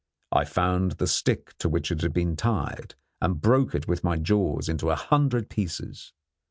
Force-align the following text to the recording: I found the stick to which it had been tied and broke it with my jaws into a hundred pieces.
I 0.31 0.45
found 0.45 0.93
the 0.93 1.05
stick 1.05 1.55
to 1.59 1.69
which 1.69 1.91
it 1.91 2.01
had 2.01 2.11
been 2.11 2.35
tied 2.35 2.95
and 3.21 3.39
broke 3.39 3.75
it 3.75 3.87
with 3.87 4.03
my 4.03 4.17
jaws 4.17 4.67
into 4.67 4.89
a 4.89 4.95
hundred 4.95 5.47
pieces. 5.47 6.11